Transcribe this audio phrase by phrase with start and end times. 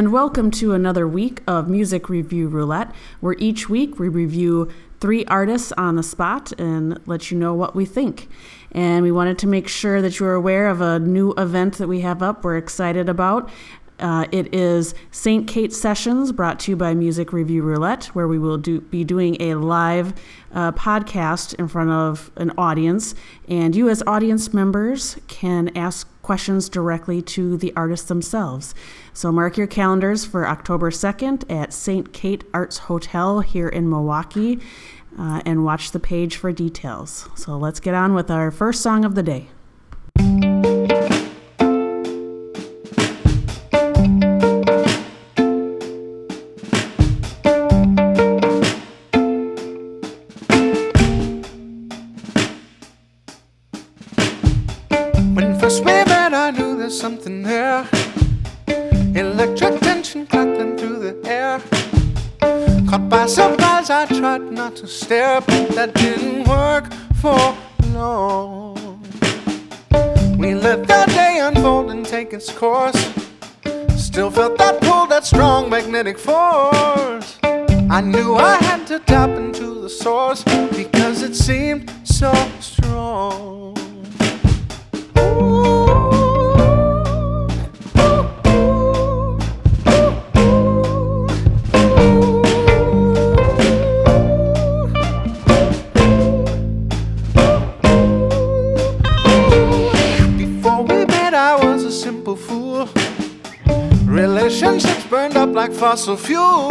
[0.00, 4.66] and welcome to another week of Music Review Roulette, where each week we review
[4.98, 8.26] three artists on the spot and let you know what we think.
[8.72, 11.86] And we wanted to make sure that you are aware of a new event that
[11.86, 13.50] we have up, we're excited about.
[14.00, 15.46] Uh, it is St.
[15.46, 19.36] Kate Sessions, brought to you by Music Review Roulette, where we will do, be doing
[19.40, 20.14] a live
[20.52, 23.14] uh, podcast in front of an audience.
[23.48, 28.74] And you, as audience members, can ask questions directly to the artists themselves.
[29.12, 32.12] So mark your calendars for October 2nd at St.
[32.12, 34.60] Kate Arts Hotel here in Milwaukee
[35.18, 37.28] uh, and watch the page for details.
[37.34, 39.48] So let's get on with our first song of the day.
[57.00, 57.88] Something there.
[59.14, 61.58] Electric tension crackling through the air.
[62.90, 67.56] Caught by surprise, I tried not to stare, but that didn't work for
[67.94, 69.00] long.
[70.36, 73.00] We let the day unfold and take its course.
[73.96, 77.38] Still felt that pull, that strong magnetic force.
[77.42, 83.59] I knew I had to tap into the source because it seemed so strong.
[105.90, 106.70] Fossil fuel.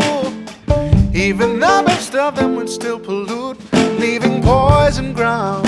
[1.13, 3.59] Even the best of them would still pollute,
[3.99, 5.67] leaving poison ground.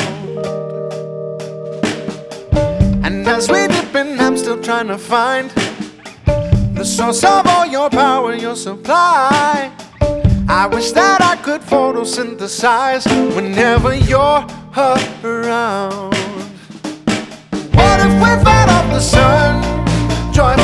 [3.05, 5.49] And as we dip in, I'm still trying to find
[6.77, 9.69] the source of all your power, your supply.
[10.47, 13.03] I wish that I could photosynthesize
[13.35, 14.47] whenever you're
[15.25, 16.13] around.
[17.75, 19.51] What if we fed off the sun?
[20.31, 20.55] Joy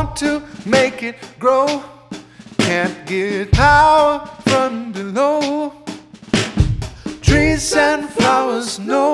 [0.00, 1.84] want to make it grow.
[2.58, 5.74] Can't get power from below.
[7.20, 9.12] Trees and flowers know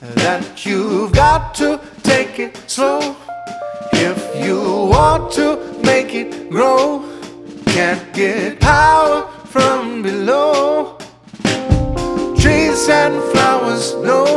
[0.00, 3.16] that you've got to take it slow
[4.08, 4.58] if you
[4.94, 5.48] want to
[5.82, 6.84] make it grow.
[7.76, 9.16] Can't get power
[9.54, 10.98] from below.
[12.42, 14.28] Trees and flowers know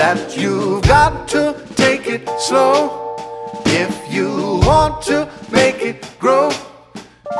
[0.00, 1.42] that you've got to
[1.74, 3.03] take it slow
[4.66, 6.50] want to make it grow.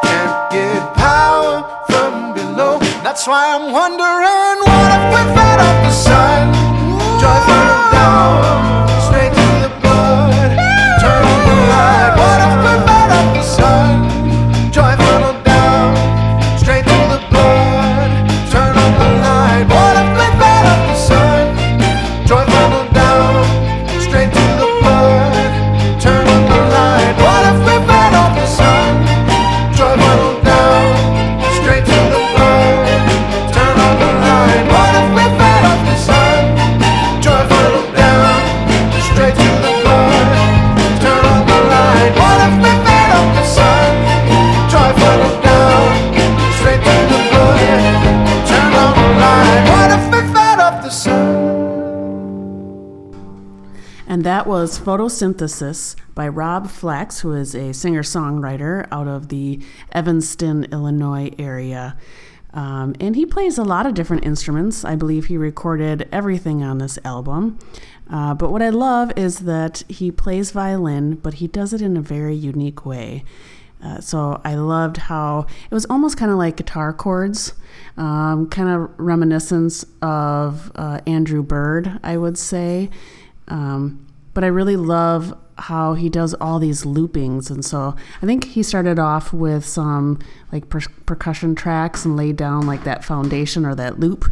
[0.02, 2.78] Can't get power from below.
[3.02, 6.52] That's why I'm wondering what if we fed up the sun?
[7.20, 8.83] Joy funneled down,
[54.64, 59.60] was Photosynthesis by Rob Flax, who is a singer songwriter out of the
[59.92, 61.98] Evanston, Illinois area.
[62.54, 64.82] Um, and he plays a lot of different instruments.
[64.82, 67.58] I believe he recorded everything on this album.
[68.08, 71.98] Uh, but what I love is that he plays violin, but he does it in
[71.98, 73.22] a very unique way.
[73.84, 75.40] Uh, so I loved how
[75.70, 77.52] it was almost kind of like guitar chords,
[77.98, 82.88] um, kind of reminiscence of uh, Andrew Bird, I would say.
[83.46, 84.00] Um,
[84.34, 87.50] but I really love how he does all these loopings.
[87.50, 90.18] And so I think he started off with some
[90.52, 94.24] like per- percussion tracks and laid down like that foundation or that loop.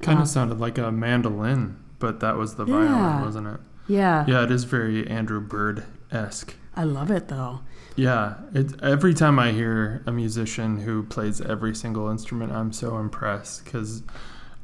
[0.00, 2.74] Kind Uh, of sounded like a mandolin, but that was the Yeah.
[2.88, 3.60] violin, wasn't it?
[3.86, 6.54] Yeah, Yeah, it is very Andrew Bird esque.
[6.74, 7.60] I love it though.
[7.96, 12.98] Yeah, it, every time I hear a musician who plays every single instrument, I'm so
[12.98, 14.02] impressed because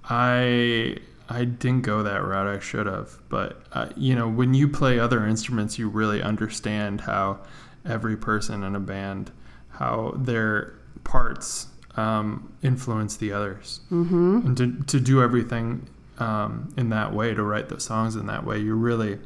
[0.09, 0.97] I
[1.31, 2.49] I didn't go that route.
[2.49, 7.03] I should have, but uh, you know, when you play other instruments, you really understand
[7.03, 7.38] how
[7.87, 9.31] every person in a band,
[9.69, 10.75] how their
[11.05, 14.41] parts um, influence the others, mm-hmm.
[14.44, 15.88] and to to do everything
[16.19, 19.19] um, in that way, to write the songs in that way, you really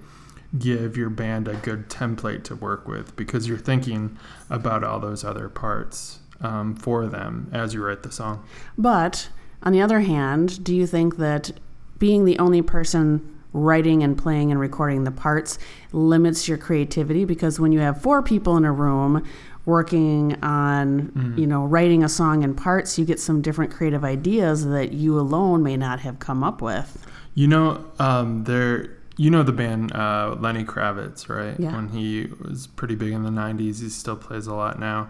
[0.58, 4.16] give your band a good template to work with because you're thinking
[4.48, 8.44] about all those other parts um, for them as you write the song.
[8.78, 9.28] But
[9.62, 11.58] on the other hand, do you think that
[11.99, 15.58] being the only person writing and playing and recording the parts
[15.93, 17.25] limits your creativity?
[17.25, 19.25] Because when you have four people in a room
[19.64, 24.67] working on, you know, writing a song in parts, you get some different creative ideas
[24.67, 27.06] that you alone may not have come up with.
[27.35, 28.99] You know, um, there.
[29.17, 31.55] You know the band uh, Lenny Kravitz, right?
[31.58, 31.73] Yeah.
[31.76, 35.08] When he was pretty big in the '90s, he still plays a lot now.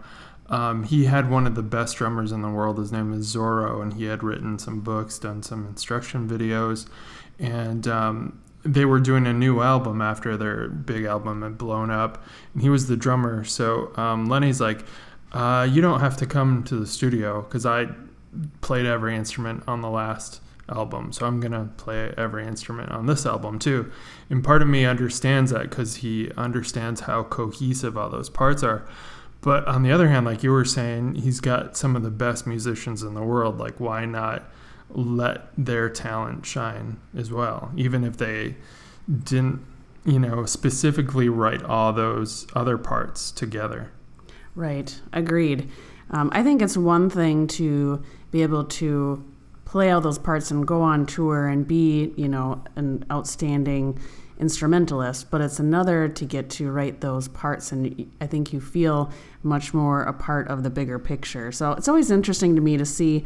[0.49, 2.79] Um, he had one of the best drummers in the world.
[2.79, 6.87] His name is Zoro, and he had written some books, done some instruction videos,
[7.38, 12.25] and um, they were doing a new album after their big album had blown up.
[12.52, 13.44] And he was the drummer.
[13.44, 14.85] So um, Lenny's like,
[15.32, 17.88] uh, "You don't have to come to the studio because I
[18.61, 23.25] played every instrument on the last album, so I'm gonna play every instrument on this
[23.25, 23.90] album too."
[24.29, 28.87] And part of me understands that because he understands how cohesive all those parts are.
[29.44, 32.46] But on the other hand, like you were saying, he's got some of the best
[32.46, 33.58] musicians in the world.
[33.58, 34.50] Like, why not
[34.88, 38.56] let their talent shine as well, even if they
[39.06, 39.61] didn't,
[40.06, 43.93] you know, specifically write all those other parts together?
[44.55, 45.69] Right, agreed.
[46.11, 49.23] Um, I think it's one thing to be able to
[49.67, 53.99] play all those parts and go on tour and be, you know, an outstanding
[54.39, 59.13] instrumentalist, but it's another to get to write those parts, and I think you feel
[59.43, 61.53] much more a part of the bigger picture.
[61.53, 63.25] So it's always interesting to me to see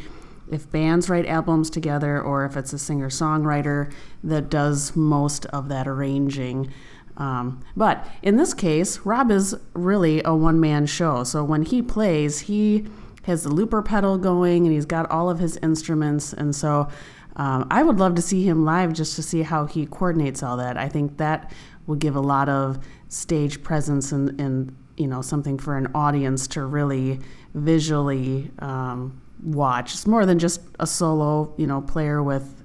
[0.51, 3.93] if bands write albums together or if it's a singer songwriter
[4.25, 6.73] that does most of that arranging.
[7.17, 11.25] Um, but in this case, Rob is really a one man show.
[11.25, 12.87] So when he plays, he
[13.25, 16.33] has the looper pedal going and he's got all of his instruments.
[16.33, 16.89] And so
[17.39, 20.57] um, I would love to see him live just to see how he coordinates all
[20.57, 20.77] that.
[20.77, 21.53] I think that
[21.87, 26.47] would give a lot of stage presence and, and you know something for an audience
[26.49, 27.21] to really
[27.55, 29.95] visually um, watch.
[29.95, 32.65] It's more than just a solo, you know, player with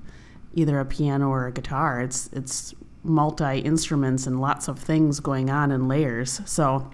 [0.56, 2.02] either a piano or a guitar.
[2.02, 2.74] It's it's
[3.04, 6.42] multi instruments and lots of things going on in layers.
[6.46, 6.90] So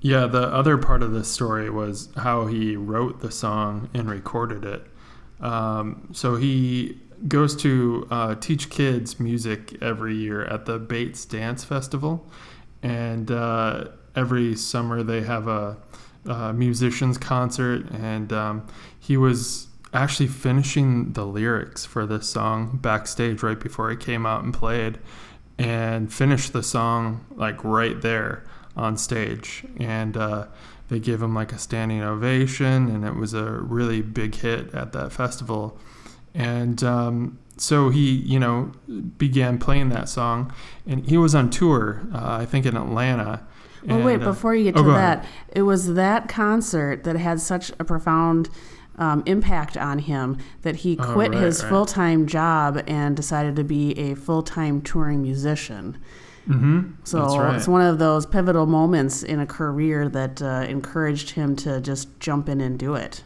[0.00, 4.64] Yeah, the other part of this story was how he wrote the song and recorded
[4.64, 4.86] it.
[5.40, 11.64] Um, so he goes to uh, teach kids music every year at the Bates Dance
[11.64, 12.26] Festival,
[12.82, 15.76] and uh, every summer they have a,
[16.26, 18.66] a musicians concert, and um,
[18.98, 24.42] he was actually finishing the lyrics for this song backstage right before it came out
[24.42, 24.98] and played
[25.56, 28.44] and finished the song like right there
[28.76, 29.64] on stage.
[29.78, 30.46] And uh,
[30.88, 32.88] they gave him like a standing ovation.
[32.88, 35.78] And it was a really big hit at that festival
[36.34, 38.72] and um, so he you know
[39.18, 40.52] began playing that song
[40.86, 43.40] and he was on tour uh, i think in atlanta
[43.86, 45.22] Well, wait, and, uh, before you get oh, to go ahead.
[45.22, 48.48] that, it was that concert that had such a profound
[48.96, 51.68] um, impact on him that he Oh, quit right, his right.
[51.68, 55.98] full time job and decided to be a full time touring musician.
[56.48, 57.56] mm-hmm, So right.
[57.56, 62.18] it's one of those pivotal moments in a career that uh, encouraged him to just
[62.20, 63.22] jump in and do it.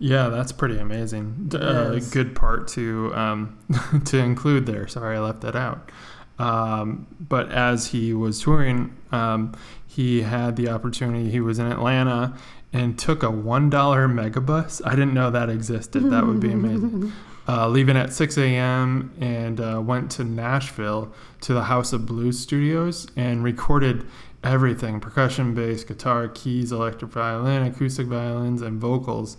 [0.00, 1.50] Yeah, that's pretty amazing.
[1.54, 3.58] Uh, good part to um,
[4.06, 4.88] to include there.
[4.88, 5.90] Sorry, I left that out.
[6.38, 9.54] Um, but as he was touring, um,
[9.86, 11.30] he had the opportunity.
[11.30, 12.34] He was in Atlanta
[12.72, 14.80] and took a one dollar megabus.
[14.86, 16.10] I didn't know that existed.
[16.10, 17.12] That would be amazing.
[17.48, 19.12] Uh, leaving at 6 a.m.
[19.20, 24.06] and uh, went to Nashville to the House of Blues Studios and recorded
[24.44, 29.36] everything percussion, bass, guitar, keys, electric violin, acoustic violins, and vocals.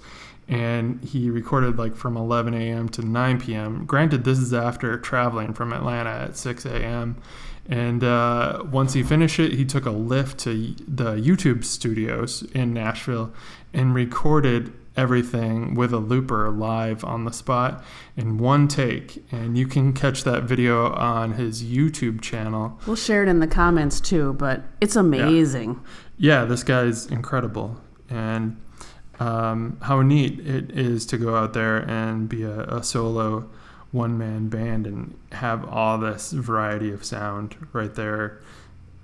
[0.48, 2.89] And he recorded like from 11 a.m.
[2.89, 3.86] to 9 p.m.
[3.86, 7.21] Granted, this is after traveling from Atlanta at 6 a.m.
[7.69, 12.74] And uh, once he finished it, he took a lift to the YouTube studios in
[12.74, 13.31] Nashville
[13.74, 17.83] and recorded everything with a looper live on the spot
[18.17, 19.24] in one take.
[19.31, 22.79] And you can catch that video on his YouTube channel.
[22.86, 25.81] We'll share it in the comments too, but it's amazing.
[26.17, 27.79] Yeah, this guy's incredible.
[28.10, 28.60] And
[29.21, 33.47] um, how neat it is to go out there and be a, a solo
[33.91, 38.41] one man band and have all this variety of sound right there,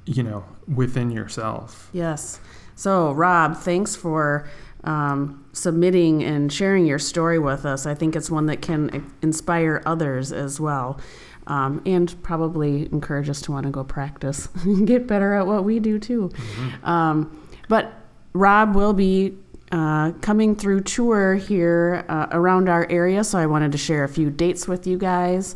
[0.06, 0.44] you know,
[0.74, 1.92] within yourself.
[1.94, 2.40] Yes.
[2.76, 4.50] So, Rob, thanks for
[4.86, 7.86] um, submitting and sharing your story with us.
[7.86, 11.00] I think it's one that can inspire others as well.
[11.46, 15.64] Um, and probably encourage us to want to go practice and get better at what
[15.64, 16.30] we do too.
[16.30, 16.86] Mm-hmm.
[16.86, 17.94] Um, but
[18.34, 19.38] Rob will be
[19.72, 24.10] uh, coming through tour here uh, around our area, so I wanted to share a
[24.10, 25.56] few dates with you guys.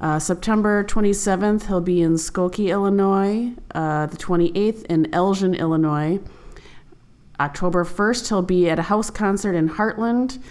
[0.00, 3.52] Uh, September 27th, he'll be in Skokie, Illinois.
[3.72, 6.18] Uh, the 28th in Elgin, Illinois.
[7.38, 10.42] October 1st, he'll be at a house concert in Hartland,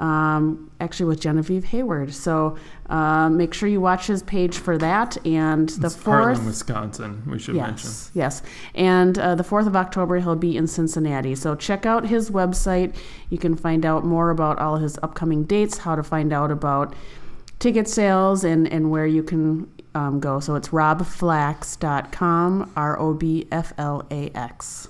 [0.00, 2.12] um, actually with Genevieve Hayward.
[2.14, 2.56] So
[2.88, 5.18] uh, make sure you watch his page for that.
[5.26, 6.36] And the it's 4th.
[6.36, 7.90] Hartland, Wisconsin, we should yes, mention.
[8.14, 8.42] Yes.
[8.74, 11.34] And uh, the 4th of October, he'll be in Cincinnati.
[11.34, 12.96] So check out his website.
[13.28, 16.94] You can find out more about all his upcoming dates, how to find out about
[17.58, 20.40] ticket sales, and, and where you can um, go.
[20.40, 24.88] So it's robflax.com, R O B F L A X.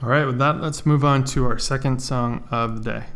[0.00, 3.06] All right, with that, let's move on to our second song of the day.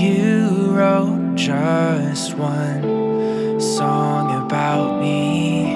[0.00, 5.74] You wrote just one song about me,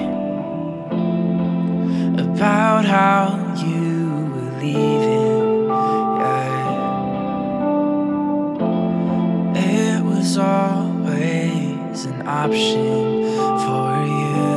[2.17, 5.67] about how you were leaving.
[6.21, 6.73] Yeah.
[9.53, 13.25] It was always an option
[13.63, 14.55] for you.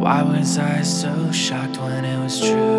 [0.00, 2.75] Why was I so shocked when it was true?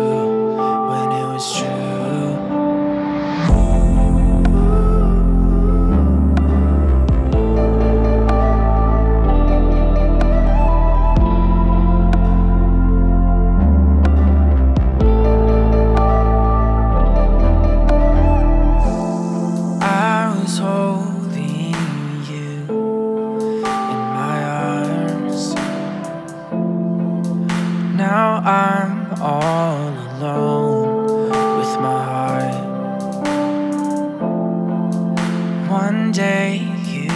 [35.68, 37.10] One day you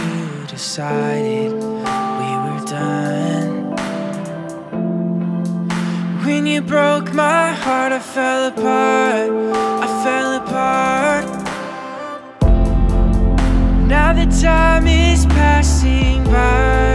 [0.45, 3.75] decided we were done.
[6.23, 9.31] When you broke my heart, I fell apart.
[9.83, 11.25] I fell apart.
[13.87, 16.92] Now the time is passing by.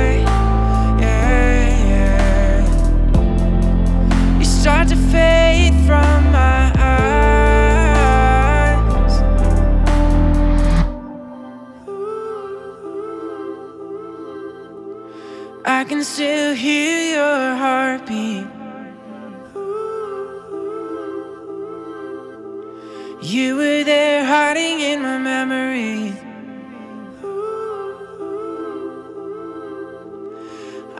[15.98, 18.46] can still hear your heartbeat.
[23.20, 26.14] You were there hiding in my memory.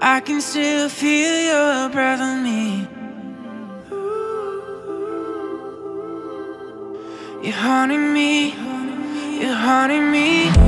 [0.03, 2.89] I can still feel your breath on me.
[7.45, 8.49] You're haunting me,
[9.41, 10.68] you're haunting me.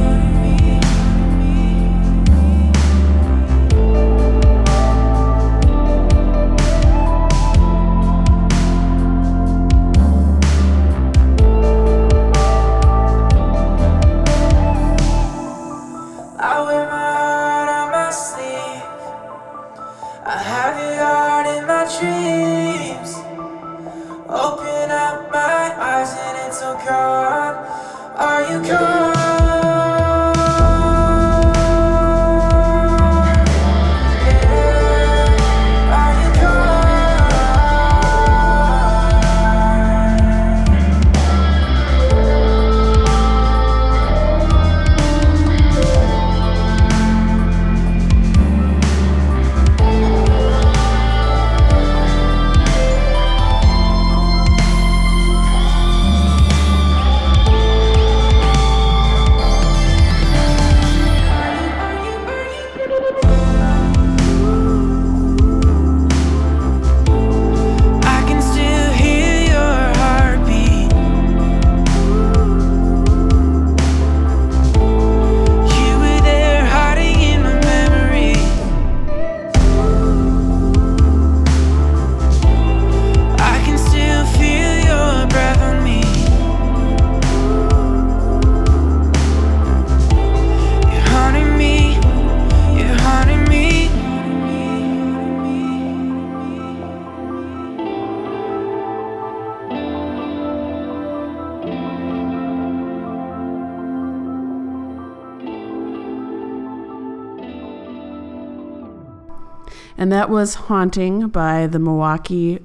[110.11, 112.59] And that was Haunting by the Milwaukee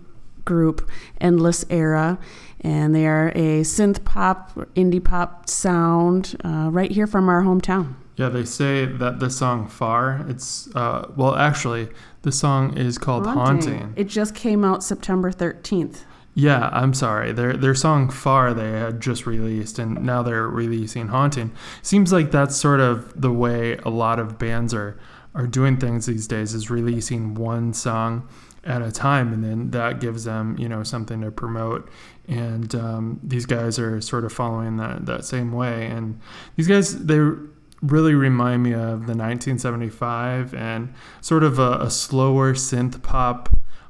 [0.46, 0.90] group
[1.22, 2.18] Endless Era.
[2.62, 7.98] And they are a synth pop, indie pop sound uh, right here from our hometown.
[8.16, 11.90] Yeah, they say that the song "Far." It's uh, well, actually,
[12.24, 16.04] the song is called "Haunting." It just came out September thirteenth.
[16.34, 17.32] Yeah, I'm sorry.
[17.32, 21.52] Their their song "Far" they had just released, and now they're releasing "Haunting."
[21.84, 24.98] Seems like that's sort of the way a lot of bands are
[25.36, 26.54] are doing things these days.
[26.54, 28.28] Is releasing one song
[28.64, 31.90] at a time, and then that gives them you know something to promote.
[32.28, 35.86] And um, these guys are sort of following that that same way.
[35.86, 36.20] And
[36.56, 37.20] these guys they
[37.82, 43.50] really remind me of the 1975 and sort of a, a slower synth pop,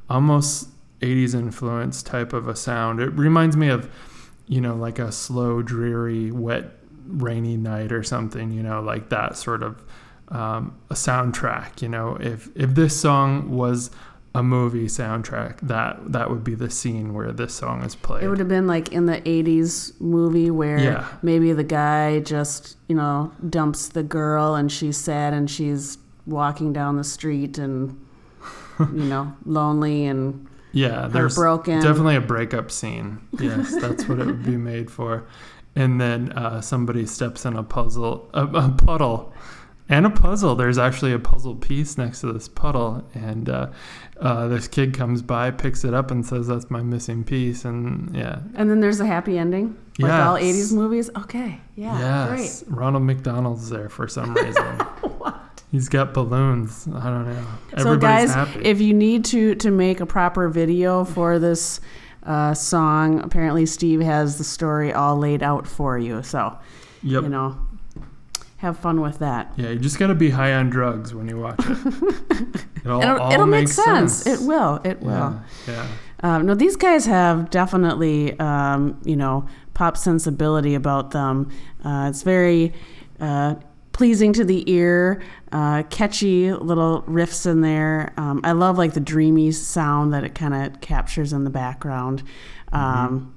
[0.09, 0.69] almost
[1.01, 2.99] 80s influence type of a sound.
[2.99, 3.89] It reminds me of,
[4.47, 6.71] you know, like a slow, dreary, wet,
[7.07, 9.81] rainy night or something, you know, like that sort of
[10.29, 11.81] um, a soundtrack.
[11.81, 13.91] You know, if if this song was
[14.33, 18.23] a movie soundtrack, that that would be the scene where this song is played.
[18.23, 21.07] It would have been like in the 80s movie where Yeah.
[21.21, 26.73] maybe the guy just, you know, dumps the girl and she's sad and she's walking
[26.73, 27.97] down the street and,
[28.79, 31.79] you know, lonely and Yeah, there's Heartbroken.
[31.79, 33.21] definitely a breakup scene.
[33.39, 35.23] Yes, that's what it would be made for.
[35.77, 39.31] And then uh, somebody steps in a puzzle, a, a puddle,
[39.87, 40.55] and a puzzle.
[40.55, 43.67] There's actually a puzzle piece next to this puddle, and uh,
[44.19, 48.15] uh, this kid comes by, picks it up, and says, "That's my missing piece." And
[48.15, 49.77] yeah, and then there's a happy ending.
[49.97, 51.09] Like all 80s movies.
[51.15, 51.61] Okay.
[51.75, 52.35] Yeah.
[52.35, 54.79] yes, Ronald McDonald's there for some reason.
[55.71, 56.87] He's got balloons.
[56.87, 57.45] I don't know.
[57.71, 57.81] Great.
[57.81, 58.65] So guys, happy.
[58.65, 61.79] if you need to to make a proper video for this
[62.23, 66.23] uh, song, apparently Steve has the story all laid out for you.
[66.23, 66.57] So,
[67.03, 67.23] yep.
[67.23, 67.57] you know,
[68.65, 69.53] have fun with that.
[69.57, 71.77] Yeah, you just got to be high on drugs when you watch it.
[72.85, 74.27] It all, It'll, all it'll make makes sense.
[74.27, 74.79] It will.
[74.83, 75.11] It will.
[75.11, 75.87] Yeah, yeah.
[76.19, 81.49] Um, no, these guys have definitely, um, you know, pop sensibility about them.
[81.83, 82.73] Uh, it's very
[83.19, 83.55] uh,
[83.91, 88.13] pleasing to the ear, uh, catchy little riffs in there.
[88.17, 92.21] Um, I love like the dreamy sound that it kind of captures in the background.
[92.71, 93.33] Um,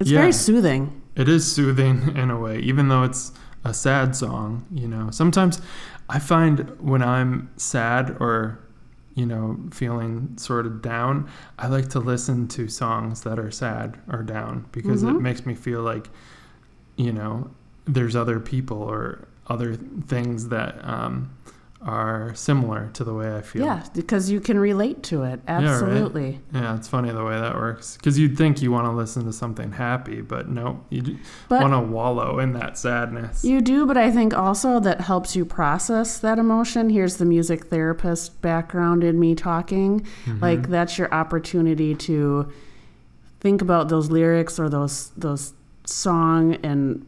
[0.00, 0.20] It's Yeah.
[0.20, 1.02] very soothing.
[1.16, 3.32] It is soothing in a way, even though it's
[3.64, 4.66] a sad song.
[4.72, 5.60] You know, sometimes
[6.08, 8.58] I find when I'm sad or
[9.14, 13.98] you know feeling sort of down, I like to listen to songs that are sad
[14.10, 15.20] or down because it Mhm.
[15.20, 16.08] makes me feel like
[16.96, 17.50] you know
[17.84, 21.30] there's other people or other things that um,
[21.80, 23.64] are similar to the way I feel.
[23.64, 25.40] Yeah, because you can relate to it.
[25.46, 26.40] Absolutely.
[26.52, 27.96] Yeah, it's funny the way that works.
[27.96, 31.80] Because you'd think you want to listen to something happy, but no, you want to
[31.80, 33.44] wallow in that sadness.
[33.44, 36.90] You do, but I think also that helps you process that emotion.
[36.90, 40.00] Here's the music therapist background in me talking.
[40.00, 40.40] Mm-hmm.
[40.40, 42.52] Like that's your opportunity to
[43.40, 47.06] think about those lyrics or those those song and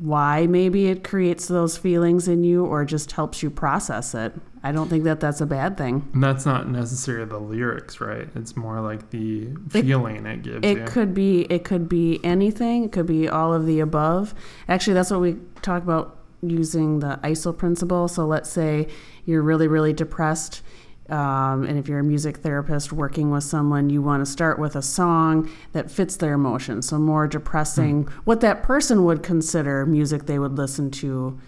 [0.00, 4.34] why maybe it creates those feelings in you or just helps you process it.
[4.62, 6.08] I don't think that that's a bad thing.
[6.14, 8.28] and that's not necessarily the lyrics, right?
[8.34, 10.84] It's more like the feeling it, gives It you.
[10.86, 12.84] could be it could be anything.
[12.84, 14.34] It could be all of the above.
[14.68, 18.08] Actually, that's what we talk about using the ISO principle.
[18.08, 18.88] So let's say
[19.26, 20.62] you're really really depressed,
[21.10, 24.74] um, and if you're a music therapist working with someone, you want to start with
[24.76, 26.80] a song that fits their emotion.
[26.82, 31.38] So more depressing, what that person would consider music they would listen to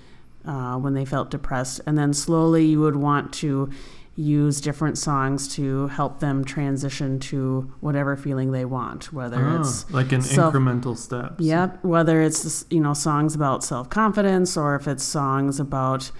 [0.44, 3.70] uh, when they felt depressed, and then slowly you would want to
[4.18, 9.90] use different songs to help them transition to whatever feeling they want, whether Ah, it's
[9.92, 11.34] like in self- incremental steps.
[11.44, 16.10] Yep, whether it's you know songs about self confidence or if it's songs about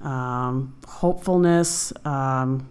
[0.00, 1.92] um, hopefulness.
[2.04, 2.68] Um,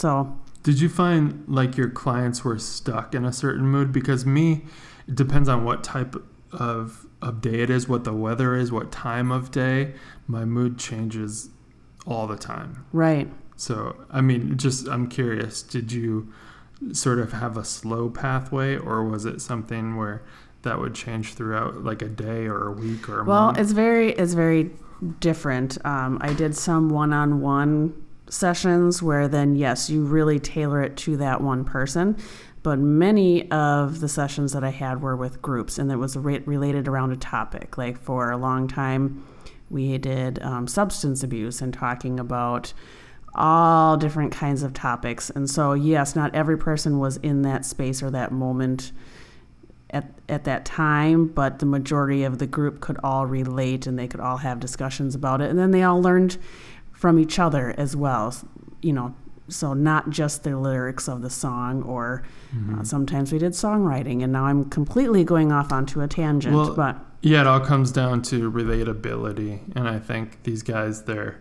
[0.00, 3.92] so Did you find like your clients were stuck in a certain mood?
[3.92, 4.64] Because me,
[5.08, 6.14] it depends on what type
[6.52, 9.92] of of day it is, what the weather is, what time of day.
[10.26, 11.50] My mood changes
[12.06, 12.86] all the time.
[12.92, 16.32] right, So, I mean, just I'm curious, did you
[16.92, 20.22] sort of have a slow pathway or was it something where
[20.62, 23.58] that would change throughout like a day or a week or a well, month?
[23.58, 24.70] it's very it's very
[25.20, 25.76] different.
[25.84, 27.92] Um, I did some one on one
[28.30, 32.16] sessions where then yes, you really tailor it to that one person.
[32.62, 36.40] But many of the sessions that I had were with groups, and it was re-
[36.40, 37.78] related around a topic.
[37.78, 39.24] Like for a long time,
[39.70, 42.74] we did um, substance abuse and talking about
[43.34, 45.30] all different kinds of topics.
[45.30, 48.92] And so, yes, not every person was in that space or that moment
[49.90, 54.08] at, at that time, but the majority of the group could all relate and they
[54.08, 55.50] could all have discussions about it.
[55.50, 56.36] And then they all learned
[57.00, 58.34] from each other as well.
[58.82, 59.14] You know,
[59.48, 62.22] so not just the lyrics of the song, or
[62.70, 64.22] uh, sometimes we did songwriting.
[64.22, 67.90] And now I'm completely going off onto a tangent, Well, but Yeah, it all comes
[67.90, 71.40] down to relatability, and I think these guys, they're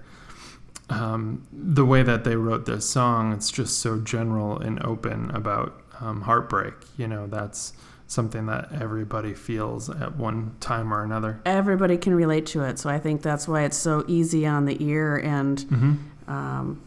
[0.90, 3.34] um, the way that they wrote this song.
[3.34, 6.74] It's just so general and open about um, heartbreak.
[6.98, 7.74] You know, that's
[8.10, 11.40] something that everybody feels at one time or another.
[11.46, 12.78] everybody can relate to it.
[12.80, 15.16] So I think that's why it's so easy on the ear.
[15.16, 15.94] And hmm
[16.28, 16.82] um,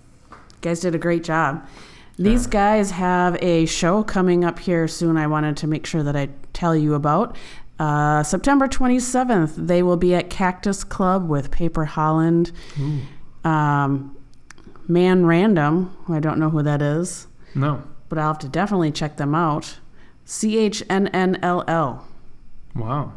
[0.61, 1.67] guys did a great job.
[2.19, 5.17] These guys have a show coming up here soon.
[5.17, 7.37] I wanted to make sure that I tell you about.
[7.81, 12.53] Uh, September 27th, they will be at Cactus Club with Paper Holland.
[13.45, 14.17] Um,
[14.89, 19.17] Man Random, I don't know who that is, No, but I'll have to definitely check
[19.17, 19.79] them out.
[20.25, 22.07] C H N N L L.
[22.75, 23.13] wow.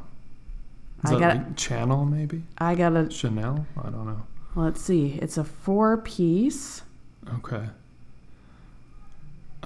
[1.04, 2.44] Is I that got- like Channel maybe?
[2.58, 3.66] I got a, Chanel?
[3.78, 4.24] I don't know.
[4.56, 6.82] let's see, it's a four piece.
[7.36, 7.66] Okay.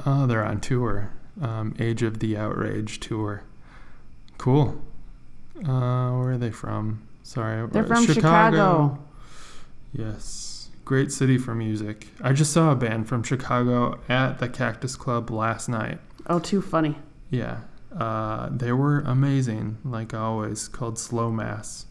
[0.05, 1.11] Oh, they're on tour.
[1.41, 3.43] Um, Age of the Outrage tour.
[4.37, 4.81] Cool.
[5.57, 7.01] Uh, where are they from?
[7.23, 8.99] Sorry, They're where- from Chicago.
[9.93, 12.07] Yes, great city for music.
[12.21, 15.99] I just saw a band from Chicago at the Cactus Club last night.
[16.27, 16.97] Oh, too funny.
[17.29, 17.59] Yeah,
[17.95, 20.67] uh, they were amazing, like always.
[20.67, 21.85] Called Slow Mass.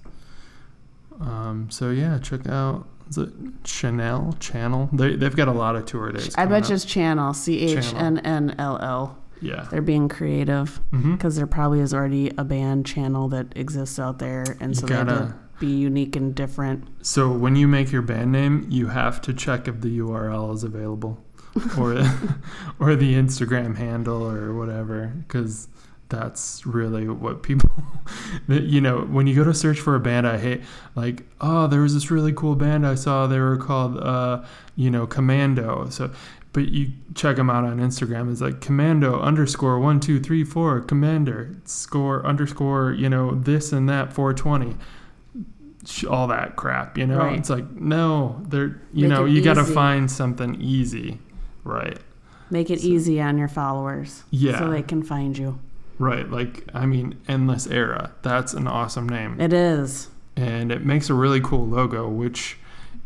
[1.21, 2.87] Um, so yeah, check out.
[3.09, 3.31] Is it
[3.65, 4.91] Chanel Channel?
[4.93, 6.37] They they've got a lot of tour dates.
[6.37, 6.71] I bet up.
[6.71, 7.33] it's Channel.
[7.35, 9.19] C H N N L L.
[9.41, 9.67] Yeah.
[9.71, 14.45] They're being creative because there probably is already a band channel that exists out there,
[14.61, 16.87] and You so they had gotta- be unique and different.
[17.03, 20.63] So when you make your band name, you have to check if the URL is
[20.65, 21.19] available,
[21.79, 21.95] or
[22.81, 25.69] or the Instagram handle or whatever, because
[26.09, 27.71] that's really what people.
[28.49, 30.63] you know, when you go to search for a band, I hate
[30.95, 33.27] like oh there was this really cool band I saw.
[33.27, 34.45] They were called uh
[34.77, 35.89] you know Commando.
[35.91, 36.11] So.
[36.55, 38.33] But you check them out on Instagram.
[38.33, 43.87] It's like commando underscore one two three four commander score underscore you know this and
[43.91, 44.75] that four twenty
[46.09, 47.19] all that crap, you know?
[47.19, 47.39] Right.
[47.39, 51.19] It's like, no, they're, you Make know, you got to find something easy.
[51.69, 51.99] Right.
[52.51, 54.59] Make it So- easy on your followers, Yeah.
[54.59, 55.59] so they can find you.
[55.99, 56.31] Right.
[56.31, 58.13] Like, I mean, Endless Era.
[58.23, 59.41] That's an awesome name.
[59.41, 60.09] It is.
[60.37, 62.57] and it makes a really cool logo, which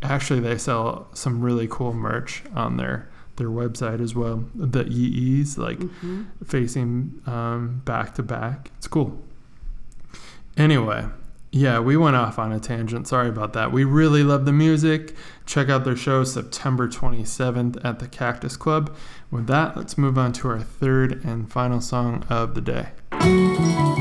[0.03, 4.43] actually they sell some really cool merch on their their website as well.
[4.53, 6.25] The EEs, like Mhm.
[6.45, 8.69] facing um, back to back.
[8.77, 9.19] It's cool.
[10.55, 11.05] Anyway,
[11.55, 13.07] yeah, we went off on a tangent.
[13.07, 13.71] Sorry about that.
[13.71, 15.15] We really love the music.
[15.45, 18.95] Check out their show September 27th at the Cactus Club.
[19.29, 23.92] With that, let's move on to our third and final song of the day.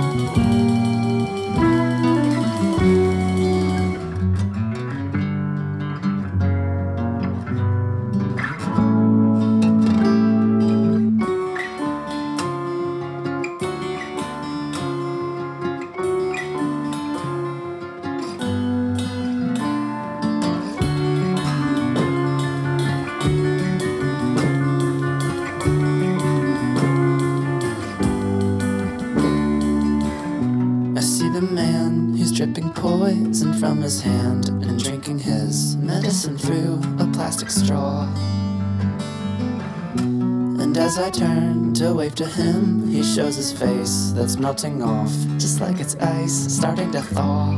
[43.42, 47.50] His face that's melting off, just like it's ice starting to thaw.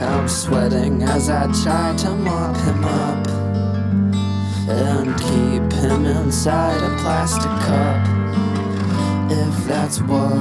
[0.00, 3.28] I'm sweating as I try to mop him up
[4.68, 8.08] and keep him inside a plastic cup.
[9.30, 10.34] If that's what,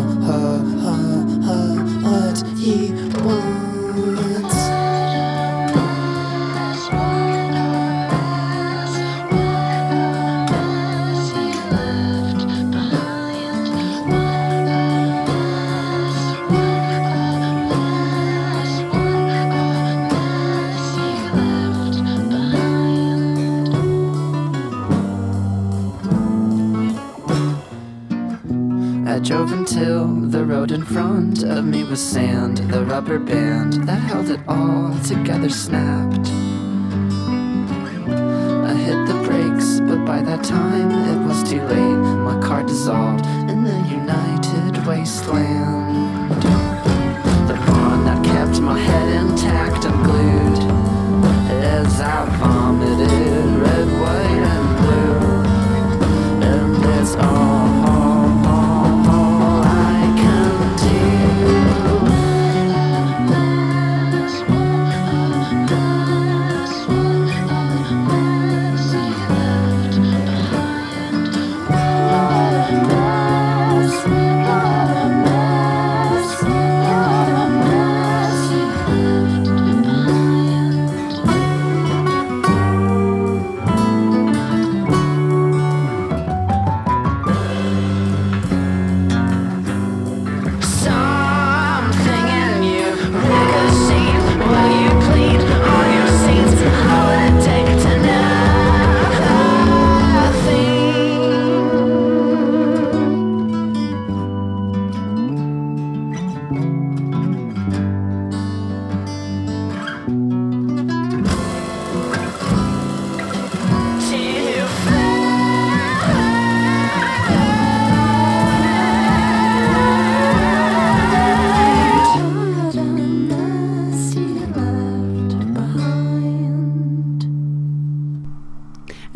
[2.18, 4.33] what he wants.
[30.54, 32.58] Road in front of me was sand.
[32.58, 36.28] The rubber band that held it all together snapped.
[38.72, 42.04] I hit the brakes, but by that time it was too late.
[42.30, 46.43] My car dissolved in the united wasteland.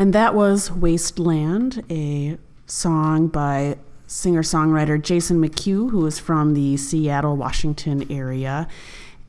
[0.07, 6.77] And that was Wasteland, a song by singer songwriter Jason McHugh, who is from the
[6.77, 8.69] Seattle, Washington area.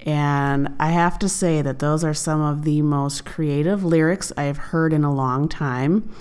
[0.06, 4.56] And I have to say that those are some of the most creative lyrics I've
[4.56, 6.14] heard in a long time.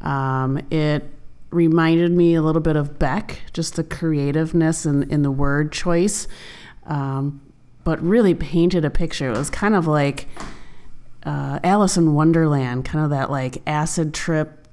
[0.00, 1.08] Um, it
[1.50, 6.26] reminded me a little bit of Beck, just the creativeness in, in the word choice,
[6.84, 7.40] um,
[7.84, 9.28] but really painted a picture.
[9.28, 10.26] It was kind of like
[11.24, 14.66] uh, Alice in Wonderland, kind of that like acid trip,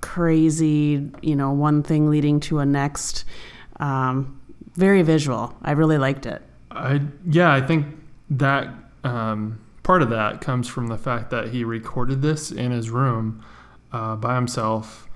[0.00, 3.24] crazy, you know, one thing leading to a next.
[3.80, 4.40] Um,
[4.74, 5.56] very visual.
[5.62, 6.42] I really liked it.
[6.70, 7.86] I yeah, I think
[8.30, 8.68] that
[9.04, 13.44] um, part of that comes from the fact that he recorded this in his room
[13.92, 15.08] uh, by himself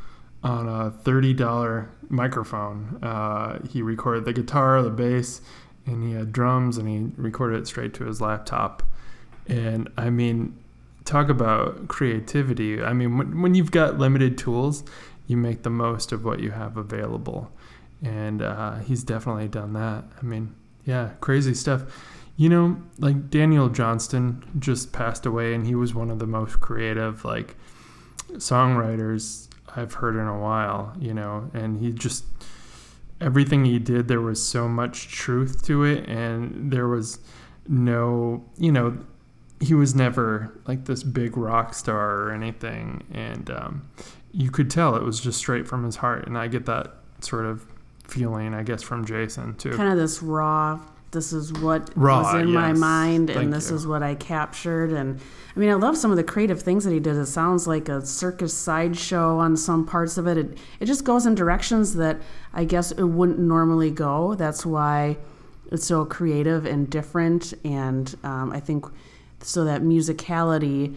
[0.43, 2.99] on a thirty dollar microphone.
[3.03, 5.41] Uh, he recorded the guitar, the bass,
[5.87, 8.83] and he had drums, and he recorded it straight to his laptop.
[9.49, 10.57] And I mean,
[11.09, 12.83] talk about creativity.
[12.83, 14.85] I mean, when, when you've got limited tools,
[15.27, 17.51] you make the most of what you have available.
[18.03, 20.05] And uh, he's definitely done that.
[20.21, 21.83] I mean, yeah, crazy stuff.
[22.37, 26.61] You know, like Daniel Johnston just passed away, and he was one of the most
[26.61, 27.57] creative, like,
[28.35, 32.25] songwriters I've heard in a while, you know, and he just,
[33.21, 37.19] everything he did, there was so much truth to it, and there was
[37.67, 38.97] no, you know,
[39.61, 43.89] he was never like this big rock star or anything, and um,
[44.33, 46.27] you could tell it was just straight from his heart.
[46.27, 47.67] And I get that sort of
[48.05, 49.73] feeling, I guess, from Jason too.
[49.73, 50.81] Kind of this raw.
[51.11, 52.79] This is what Raw, was in my yes.
[52.79, 53.77] mind, and Thank this you.
[53.77, 54.93] is what I captured.
[54.93, 55.19] And
[55.57, 57.17] I mean, I love some of the creative things that he did.
[57.17, 60.37] It sounds like a circus sideshow on some parts of it.
[60.37, 62.21] It it just goes in directions that
[62.53, 64.35] I guess it wouldn't normally go.
[64.35, 65.17] That's why
[65.73, 67.55] it's so creative and different.
[67.65, 68.85] And um, I think
[69.41, 70.97] so that musicality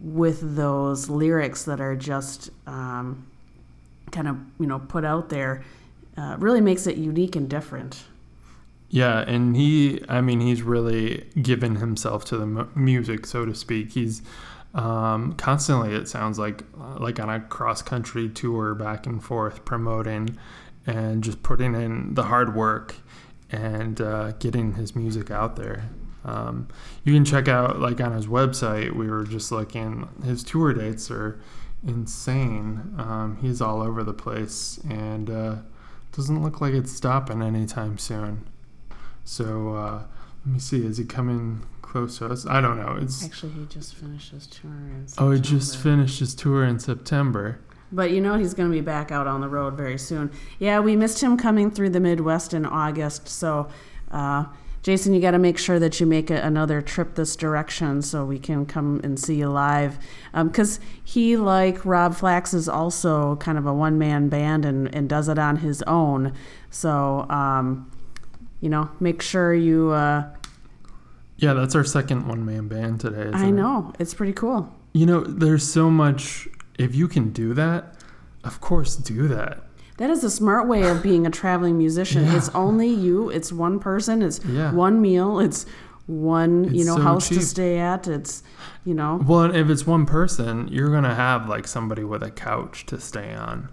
[0.00, 3.26] with those lyrics that are just um,
[4.10, 5.62] kind of you know put out there
[6.16, 8.04] uh, really makes it unique and different.
[8.90, 13.54] Yeah, and he, I mean, he's really given himself to the mu- music, so to
[13.54, 13.92] speak.
[13.92, 14.20] He's
[14.74, 19.64] um, constantly, it sounds like, uh, like on a cross country tour back and forth,
[19.64, 20.36] promoting
[20.86, 22.96] and just putting in the hard work
[23.52, 25.84] and uh, getting his music out there.
[26.24, 26.68] Um,
[27.04, 31.10] you can check out, like on his website, we were just looking, his tour dates
[31.10, 31.40] are
[31.86, 32.94] insane.
[32.98, 35.56] Um, he's all over the place and uh,
[36.12, 38.46] doesn't look like it's stopping anytime soon.
[39.24, 40.02] So uh,
[40.44, 40.84] let me see.
[40.84, 42.46] Is he coming close to us?
[42.46, 42.98] I don't know.
[43.00, 44.70] It's Actually, he just finished his tour.
[44.70, 45.96] In oh, he just September.
[45.96, 47.60] finished his tour in September.
[47.92, 50.30] But you know he's going to be back out on the road very soon.
[50.58, 53.28] Yeah, we missed him coming through the Midwest in August.
[53.28, 53.68] So,
[54.10, 54.44] uh,
[54.82, 58.24] Jason, you got to make sure that you make a, another trip this direction so
[58.24, 59.98] we can come and see you live.
[60.34, 65.08] Because he, like Rob Flax, is also kind of a one man band and, and
[65.08, 66.32] does it on his own.
[66.70, 67.90] So, um,
[68.60, 69.90] you know, make sure you.
[69.90, 70.30] Uh,
[71.36, 73.30] Yeah, that's our second one man band today.
[73.34, 73.52] I it?
[73.52, 74.74] know it's pretty cool.
[74.92, 76.48] You know, there's so much.
[76.78, 77.96] If you can do that,
[78.44, 79.64] of course, do that.
[80.00, 82.24] That is a smart way of being a traveling musician.
[82.24, 82.36] Yeah.
[82.38, 83.28] It's only you.
[83.28, 84.22] It's one person.
[84.22, 84.72] It's Yeah.
[84.72, 85.38] one meal.
[85.40, 85.66] It's
[86.06, 88.08] one you know so house to stay at.
[88.08, 88.42] It's
[88.84, 92.30] you know Well, and if it's one person, you're gonna have like somebody with a
[92.30, 93.68] couch to stay on.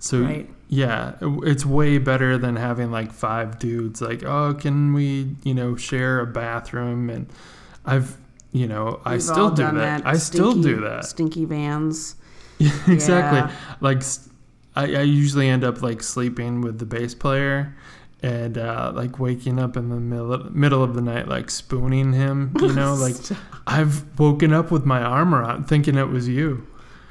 [0.00, 0.50] So Right.
[0.68, 1.12] yeah,
[1.44, 4.02] it's way better than having like five dudes.
[4.02, 7.08] Like, oh, can we, you know, share a bathroom?
[7.08, 7.26] And
[7.86, 8.16] I've,
[8.50, 10.02] you know, I we've still do done that.
[10.04, 11.04] I still do that.
[11.04, 12.16] Stinky vans.
[12.88, 13.38] exactly.
[13.38, 13.50] Yeah.
[13.80, 14.02] Like,
[14.74, 17.74] I, I usually end up like sleeping with the bass player.
[18.24, 22.54] And uh, like waking up in the middle middle of the night, like spooning him,
[22.60, 23.16] you know, like
[23.66, 26.64] I've woken up with my arm around, thinking it was you.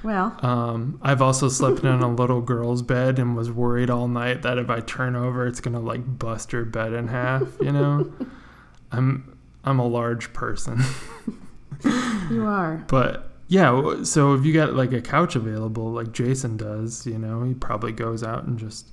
[0.04, 4.44] Well, Um, I've also slept in a little girl's bed and was worried all night
[4.44, 7.44] that if I turn over, it's gonna like bust her bed in half.
[7.60, 8.10] You know,
[8.94, 10.82] I'm I'm a large person,
[12.30, 12.86] you are.
[12.88, 14.04] but yeah.
[14.04, 17.92] So if you got like a couch available, like Jason does, you know, he probably
[17.92, 18.88] goes out and just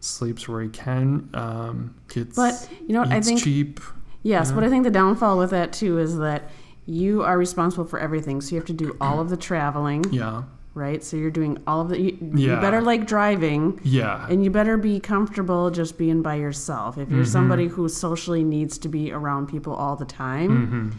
[0.00, 1.28] sleeps where he can.
[1.34, 3.12] Um, gets But you know what?
[3.12, 3.80] I think cheap.
[4.22, 4.48] yes.
[4.48, 4.54] yeah.
[4.54, 6.50] But I think the downfall with that too is that
[6.86, 8.40] you are responsible for everything.
[8.40, 11.04] So you have to do all of the traveling, Yeah, right?
[11.04, 12.00] So you're doing all of the.
[12.00, 13.78] You, you better like driving.
[13.84, 16.96] yeah, And you better be comfortable just being by yourself.
[16.96, 17.36] If you're Mhm.
[17.38, 20.50] somebody who socially needs to be around people all the time,
[20.94, 20.98] hmm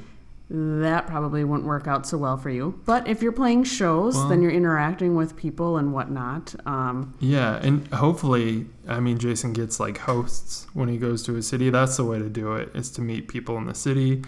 [0.51, 2.79] that probably wouldn't work out so well for you.
[2.85, 6.55] But if you're playing shows, Well- then you're interacting with people and whatnot.
[6.65, 11.41] Um, Yeah, and hopefully, I mean, Jason gets like hosts when he goes to a
[11.43, 11.69] city.
[11.69, 14.23] That's the way to do it: is to meet people in the city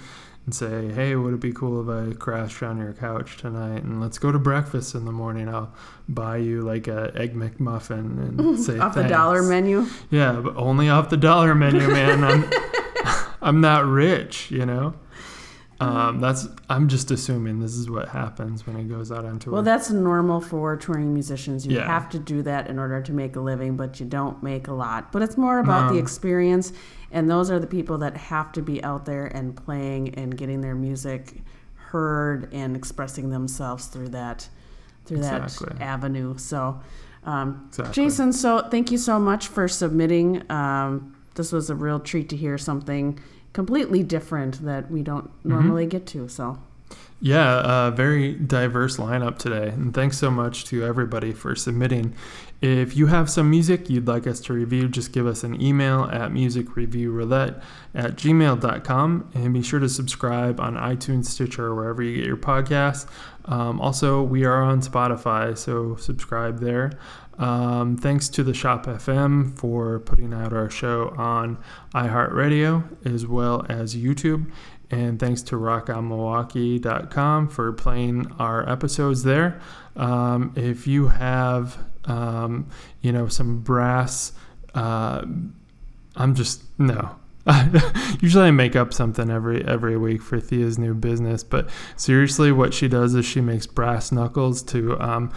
[0.46, 4.00] and say, "Hey, would it be cool if I crashed on your couch tonight and
[4.02, 5.50] let's go to breakfast in the morning?
[5.50, 5.72] I'll
[6.08, 9.88] buy you like a egg McMuffin and say Off the dollar menu.
[10.12, 12.24] Yeah, but only off the dollar menu, man.
[12.24, 12.46] I'm
[13.42, 14.94] I'm not rich, you know.
[15.82, 19.54] Um, that's I'm just assuming this is what happens when it goes out on tour.
[19.54, 21.66] Well, that's normal for touring musicians.
[21.66, 21.86] You Yeah.
[21.88, 24.74] have to do that in order to make a living, but you don't make a
[24.74, 25.12] lot.
[25.12, 26.72] But it's more about the experience,
[27.12, 30.62] and those are the people that have to be out there and playing and getting
[30.62, 31.42] their music
[31.76, 34.48] heard and expressing themselves through that
[35.06, 35.68] through Exactly.
[35.78, 36.38] that avenue.
[36.38, 36.80] So,
[37.26, 37.94] um, Exactly.
[37.94, 40.44] Jason, so thank you so much for submitting.
[40.52, 43.18] Um, this was a real treat to hear something
[43.54, 45.50] completely different that we don't Mm-hmm.
[45.50, 46.28] normally get to.
[46.28, 46.58] So.
[47.24, 49.70] Yeah, uh, very diverse lineup today.
[49.70, 52.16] And thanks so much to everybody for submitting.
[52.62, 56.06] If you have some music you'd like us to review, just give us an email
[56.12, 57.62] at musicreviewroulette
[57.94, 62.38] at gmail.com and be sure to subscribe on iTunes, Stitcher, or wherever you get your
[62.38, 63.08] podcasts.
[63.46, 66.92] Um, also, we are on Spotify, so subscribe there.
[67.42, 71.58] Um, thanks to the Shop FM for putting out our show on
[71.96, 74.52] iHeartRadio as well as YouTube.
[74.92, 79.60] And thanks to rockonmilwaukee.com for playing our episodes there.
[79.96, 82.70] Um, if you have, um,
[83.02, 84.34] you know, some brass,
[84.76, 85.26] uh,
[86.16, 87.16] I'm just, no.
[88.22, 92.72] Usually I make up something every every week for Thea's new business, but seriously, what
[92.72, 95.34] she does is she makes brass knuckles to um,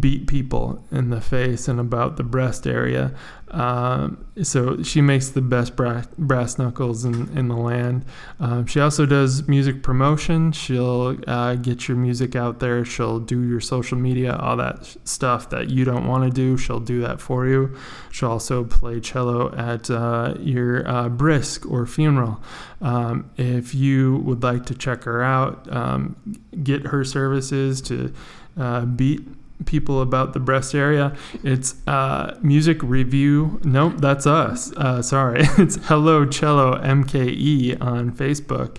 [0.00, 3.14] beat people in the face and about the breast area.
[3.50, 8.04] Um, so she makes the best brass, brass knuckles in, in the land.
[8.40, 10.50] Um, she also does music promotion.
[10.52, 12.84] She'll uh, get your music out there.
[12.84, 16.56] She'll do your social media, all that stuff that you don't want to do.
[16.56, 17.76] She'll do that for you.
[18.10, 22.42] She'll also play cello at uh, your uh, brisk or funeral.
[22.80, 26.16] Um, if you would like to check her out, um,
[26.64, 28.12] get her services to
[28.56, 29.22] uh, beat
[29.66, 31.16] people about the breast area.
[31.42, 33.60] It's uh, music review.
[33.64, 34.72] Nope, that's us.
[34.76, 38.78] Uh, sorry, it's Hello Cello MKE on Facebook.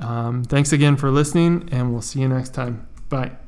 [0.00, 2.86] Um, thanks again for listening, and we'll see you next time.
[3.08, 3.47] Bye.